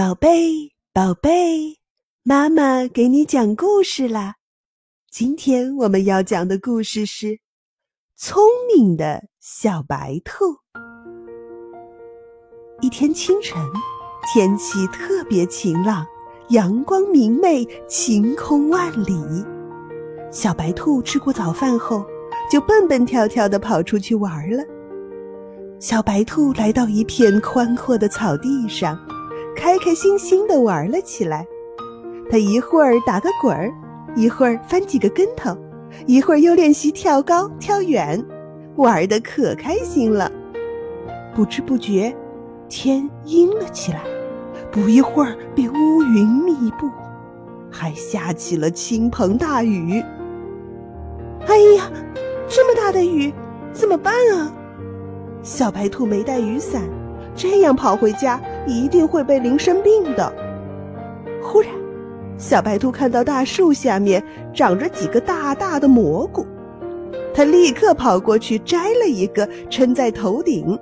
[0.00, 1.76] 宝贝，宝贝，
[2.22, 4.36] 妈妈给你讲故事啦！
[5.10, 7.26] 今天我们要讲的故事是
[8.16, 8.42] 《聪
[8.74, 10.46] 明的小白兔》。
[12.80, 13.62] 一天清晨，
[14.32, 16.06] 天气特别晴朗，
[16.48, 19.44] 阳光明媚，晴空万里。
[20.32, 22.02] 小白兔吃过早饭后，
[22.50, 24.64] 就蹦蹦跳跳的跑出去玩了。
[25.78, 28.98] 小白兔来到一片宽阔的草地上。
[29.60, 31.46] 开开心心的玩了起来，
[32.30, 33.70] 他一会儿打个滚儿，
[34.16, 35.54] 一会儿翻几个跟头，
[36.06, 38.24] 一会儿又练习跳高跳远，
[38.76, 40.32] 玩的可开心了。
[41.34, 42.16] 不知不觉，
[42.70, 44.00] 天阴了起来，
[44.72, 46.88] 不一会儿便乌云密布，
[47.70, 50.02] 还下起了倾盆大雨。
[51.46, 51.92] 哎呀，
[52.48, 53.30] 这么大的雨，
[53.74, 54.50] 怎么办啊？
[55.42, 56.80] 小白兔没带雨伞。
[57.36, 60.32] 这样跑回家一定会被淋生病的。
[61.42, 61.72] 忽然，
[62.36, 66.46] 小白兔看到大树下面长着几个大大的蘑菇，
[67.34, 70.78] 它立刻跑过去摘了一个，撑在头顶。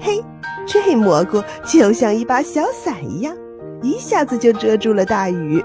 [0.00, 0.22] 嘿，
[0.66, 3.36] 这蘑菇就像一把小伞一样，
[3.82, 5.62] 一下子就遮住了大雨。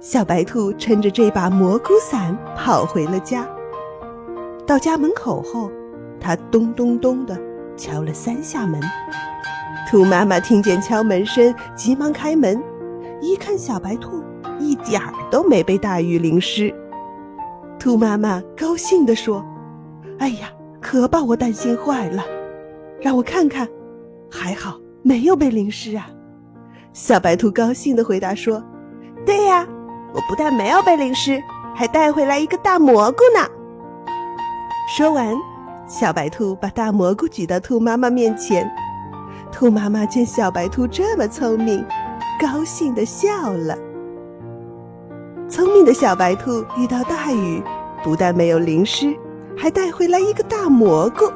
[0.00, 3.48] 小白兔撑着这把蘑菇伞跑回了家。
[4.66, 5.70] 到家门口后，
[6.18, 7.38] 它咚咚咚的。
[7.74, 8.78] 敲了三下门，
[9.92, 12.58] 兔妈妈听见敲门声，急忙开门，
[13.20, 14.24] 一看小白兔
[14.58, 16.74] 一点儿都没被大雨淋湿。
[17.78, 19.44] 兔妈妈高兴地说
[20.18, 20.48] ：“哎呀，
[20.80, 22.24] 可把我担心坏了！
[23.02, 23.68] 让我看看，
[24.30, 26.08] 还好没有被淋湿啊。”
[26.94, 28.64] 小白兔高兴地回答说
[29.26, 29.68] ：“对呀，
[30.14, 31.38] 我不但没有被淋湿，
[31.74, 33.46] 还带回来一个大蘑菇呢。”
[34.88, 35.36] 说完。
[35.86, 38.66] 小白兔把大蘑菇举到兔妈妈面前，
[39.52, 41.84] 兔妈妈见小白兔这么聪明，
[42.40, 43.76] 高兴的笑了。
[45.48, 47.62] 聪明的小白兔遇到大雨，
[48.02, 49.14] 不但没有淋湿，
[49.56, 51.30] 还带回来一个大蘑菇。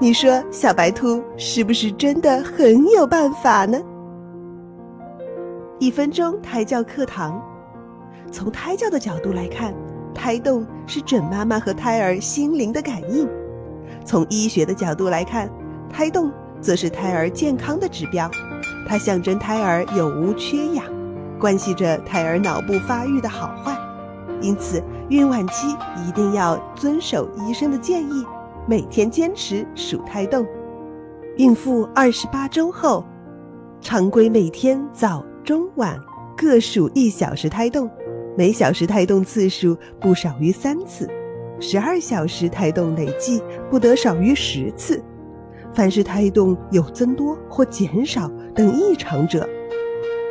[0.00, 3.80] 你说小白兔是不是真的很有办法呢？
[5.78, 7.40] 一分钟胎教课堂，
[8.32, 9.72] 从胎教的角度来看。
[10.12, 13.26] 胎动是准妈妈和胎儿心灵的感应。
[14.04, 15.48] 从医学的角度来看，
[15.88, 18.30] 胎动则是胎儿健康的指标，
[18.86, 20.84] 它象征胎儿有无缺氧，
[21.38, 23.76] 关系着胎儿脑部发育的好坏。
[24.40, 25.68] 因此，孕晚期
[26.06, 28.24] 一定要遵守医生的建议，
[28.66, 30.46] 每天坚持数胎动。
[31.36, 33.04] 孕妇二十八周后，
[33.80, 35.98] 常规每天早中晚
[36.36, 37.90] 各数一小时胎动。
[38.36, 41.08] 每小时胎动次数不少于三次，
[41.58, 45.02] 十二小时胎动累计不得少于十次。
[45.72, 49.48] 凡是胎动有增多或减少等异常者，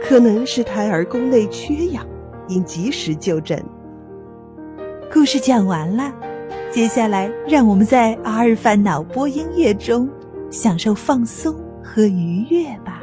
[0.04, 2.06] 可能是胎儿宫内缺氧，
[2.48, 3.64] 应及时就诊。
[5.12, 6.14] 故事讲完了，
[6.72, 10.10] 接下来让我们在阿尔法脑波音乐中
[10.52, 12.99] 享受放松和愉悦吧。